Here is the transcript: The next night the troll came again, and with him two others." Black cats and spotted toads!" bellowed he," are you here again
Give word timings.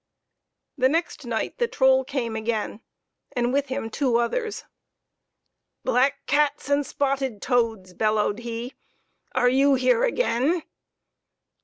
The 0.79 0.89
next 0.89 1.27
night 1.27 1.59
the 1.59 1.67
troll 1.67 2.03
came 2.03 2.35
again, 2.35 2.81
and 3.35 3.53
with 3.53 3.67
him 3.67 3.91
two 3.91 4.17
others." 4.17 4.63
Black 5.85 6.25
cats 6.25 6.69
and 6.71 6.83
spotted 6.83 7.39
toads!" 7.39 7.93
bellowed 7.93 8.39
he," 8.39 8.73
are 9.39 9.47
you 9.49 9.75
here 9.75 10.03
again 10.03 10.63